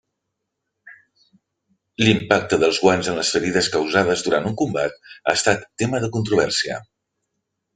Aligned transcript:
L'impacte 2.05 2.59
dels 2.63 2.79
guants 2.85 3.11
en 3.13 3.19
les 3.19 3.31
ferides 3.35 3.69
causades 3.75 4.25
durant 4.29 4.49
un 4.53 4.57
combat 4.63 4.89
ha 5.11 5.37
estat 5.41 5.69
tema 5.83 6.05
de 6.07 6.11
controvèrsia. 6.17 6.81